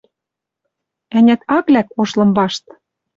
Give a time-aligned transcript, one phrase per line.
[1.17, 2.65] Ӓнят, ак лӓк ош лым вашт.